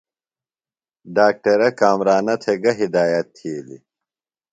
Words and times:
ڈاکٹرہ 1.15 1.69
کامرانہ 1.79 2.35
تھےۡ 2.41 2.59
گہ 2.63 2.71
ہدایت 2.81 3.25
تِھیلیۡ؟ 3.35 3.83